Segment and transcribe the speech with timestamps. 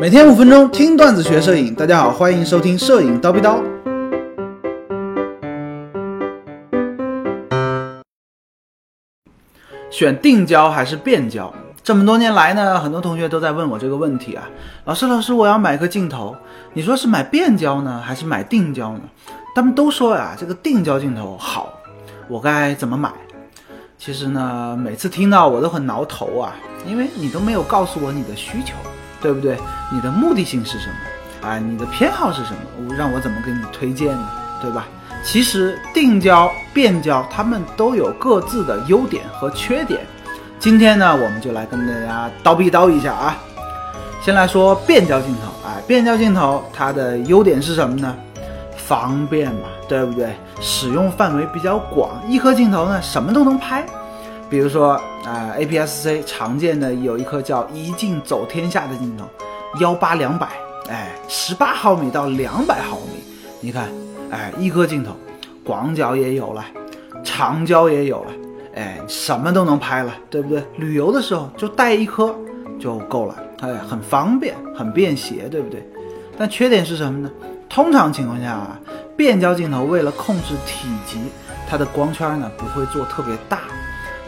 [0.00, 3.60] 每天五分钟听段子学摄影，大家好，欢迎收听摄影刀逼刀。
[9.90, 11.52] 选定焦还是变焦？
[11.82, 14.48] 这么多年来呢，很多同学都在问我这个问题啊。
[14.84, 16.36] 老师，老师，我要买个镜头，
[16.74, 19.00] 你说是买变焦呢，还是买定焦呢？
[19.52, 21.72] 他们都说呀，这个定焦镜头好，
[22.28, 23.10] 我该怎么买？
[23.98, 26.54] 其实呢，每次听到我都很挠头啊，
[26.86, 28.74] 因为你都没有告诉我你的需求，
[29.20, 29.56] 对不对？
[29.92, 31.48] 你的目的性是什么？
[31.48, 32.94] 啊，你的偏好是什么？
[32.94, 34.28] 让我怎么给你推荐呢？
[34.60, 34.86] 对吧？
[35.24, 40.00] 其实定焦、变焦，它们都有各自的优点和缺点。
[40.58, 43.36] 今天呢，我们就来跟大家叨逼叨一下啊。
[44.20, 48.14] 先来说变焦镜头，哎，变焦镜头它的优点是什么呢？
[48.76, 50.34] 方便嘛，对不对？
[50.60, 53.86] 使用范围比较广，一颗镜头呢什么都能拍。
[54.50, 54.92] 比如说
[55.24, 59.24] 啊，APS-C 常见的有一颗叫一镜走天下的镜头，
[59.78, 60.48] 幺八两百，
[60.88, 63.22] 哎，十八毫米到两百毫米，
[63.60, 63.88] 你看，
[64.30, 65.12] 哎，一颗镜头，
[65.62, 66.64] 广角也有了，
[67.22, 68.32] 长焦也有了，
[68.74, 70.64] 哎，什么都能拍了，对不对？
[70.76, 72.34] 旅游的时候就带一颗
[72.80, 75.86] 就够了，哎，很方便，很便携，对不对？
[76.38, 77.30] 但缺点是什么呢？
[77.68, 78.80] 通常情况下啊，
[79.14, 81.18] 变焦镜头为了控制体积，
[81.68, 83.58] 它的光圈呢不会做特别大。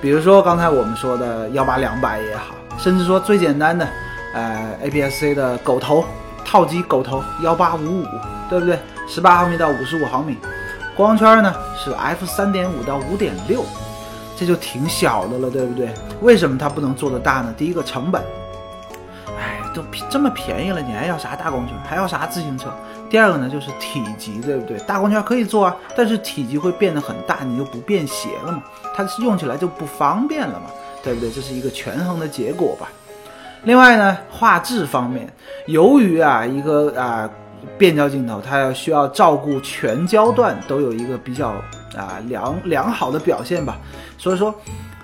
[0.00, 3.88] 比如说刚才我们说的幺八两百也好，甚至说最简单的，
[4.32, 6.04] 呃，APS-C 的狗头
[6.44, 8.06] 套机狗头幺八五五，
[8.48, 8.78] 对不对？
[9.08, 10.36] 十八毫米到五十五毫米，
[10.94, 13.64] 光圈呢是 f 三点五到五点六，
[14.36, 15.88] 这就挺小的了，对不对？
[16.20, 17.52] 为什么它不能做得大呢？
[17.56, 18.22] 第一个成本。
[20.10, 21.76] 这么便宜了，你还要啥大光圈？
[21.88, 22.72] 还要啥自行车？
[23.10, 24.78] 第二个呢，就是体积，对不对？
[24.80, 28.62] 大光圈可以做啊，但是体积会变得很大，你就不便携了嘛，
[28.94, 30.70] 它是用起来就不方便了嘛，
[31.02, 31.30] 对不对？
[31.30, 32.88] 这是一个权衡的结果吧。
[33.64, 35.28] 另外呢，画质方面，
[35.66, 37.28] 由于啊一个啊
[37.76, 41.48] 变焦镜头，它要需要照顾全焦段都有一个比较
[41.96, 43.76] 啊良良好的表现吧，
[44.16, 44.54] 所以说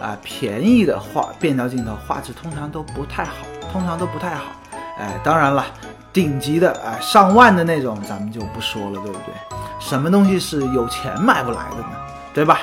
[0.00, 3.32] 啊便宜的画变焦镜头画质通常都不太好。
[3.70, 4.44] 通常都不太好，
[4.98, 5.66] 哎，当然了，
[6.10, 9.58] 顶级的哎上万的那种咱们就不说了，对不对？
[9.78, 11.90] 什么东西是有钱买不来的呢？
[12.32, 12.60] 对吧？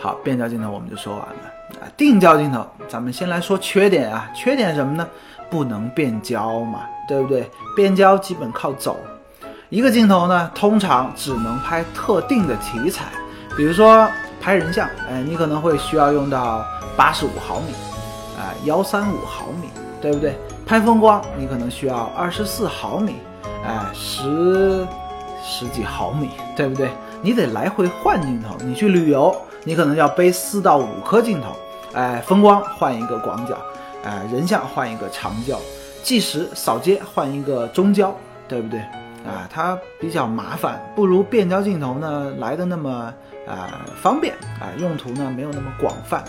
[0.00, 5.06] 好，变焦镜头我们就说完了啊，定焦镜头咱们先来说缺点啊，缺点什么呢？
[5.48, 7.48] 不能变焦嘛，对不对？
[7.76, 8.98] 变焦基本靠走，
[9.68, 13.04] 一个镜头呢通常只能拍特定的题材，
[13.56, 14.10] 比如说
[14.42, 16.66] 拍人像，哎，你可能会需要用到
[16.96, 17.72] 八十五毫米。
[18.36, 19.68] 啊，幺三五毫米，
[20.00, 20.36] 对不对？
[20.66, 23.16] 拍风光，你可能需要二十四毫米，
[23.64, 24.86] 哎，十
[25.44, 26.90] 十几毫米，对不对？
[27.20, 28.56] 你得来回换镜头。
[28.64, 31.54] 你去旅游，你可能要背四到五颗镜头，
[31.92, 33.56] 哎，风光换一个广角，
[34.02, 35.60] 哎，人像换一个长焦，
[36.02, 38.12] 计时扫街换一个中焦，
[38.48, 38.82] 对不对？
[39.26, 43.12] 啊，它比较麻烦，不如变焦镜头呢来的那么
[43.46, 46.22] 啊方便啊，用途呢没有那么广泛。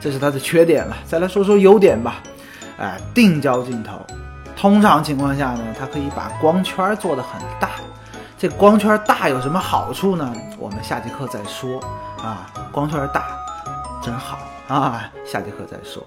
[0.00, 2.16] 这是它的缺点了，再来说说优点吧。
[2.78, 3.98] 哎，定焦镜头，
[4.56, 7.70] 通常情况下呢，它可以把光圈做得很大。
[8.38, 10.30] 这光圈大有什么好处呢？
[10.58, 11.80] 我们下节课再说
[12.22, 12.52] 啊。
[12.70, 13.24] 光圈大，
[14.02, 14.38] 真好
[14.68, 15.10] 啊。
[15.24, 16.06] 下节课再说。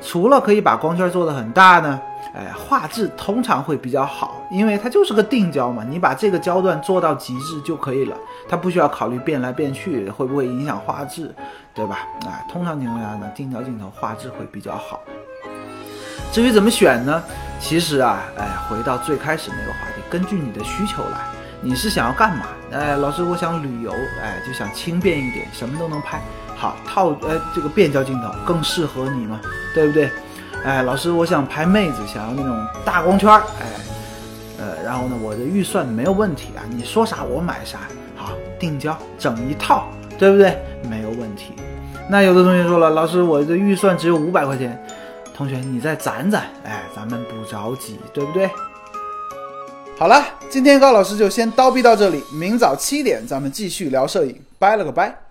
[0.00, 2.00] 除了可以把光圈做得很大呢，
[2.34, 8.16] 哎，画质通常会比较好，因为它就是个定焦嘛，你把这个焦段做到极致就可以了，
[8.48, 11.32] 它不需要考虑变来变去会不会影响画质，
[11.72, 12.00] 对吧？
[12.26, 15.00] 哎，通常情况下呢，定焦镜头画质会比较好。
[16.32, 17.22] 至于怎么选呢？
[17.60, 21.20] 其实啊，哎，回到最开始那个话题，根据你的需求来，
[21.60, 22.46] 你是想要干嘛？
[22.72, 26.20] 哎，老师，我想旅游，哎，就想轻便一点，什么都能拍。
[26.56, 29.40] 好套呃这个变焦镜头更适合你嘛，
[29.74, 30.10] 对不对？
[30.64, 33.66] 哎，老师，我想拍妹子，想要那种大光圈儿，哎，
[34.58, 37.80] 呃，然后呢，我的预算没有问题啊，你说啥我买啥。
[38.16, 39.86] 好，定焦整一套，
[40.18, 40.56] 对不对？
[40.88, 41.52] 没有问题。
[42.08, 44.82] 那有的同学说了，老师，我的预算只有五百块钱，
[45.36, 48.48] 同学你再攒攒，哎，咱们不着急，对不对？
[49.98, 55.23] 好了，今天高老师就先叨逼到这里，明早七点咱们继续聊摄影，拜了个拜。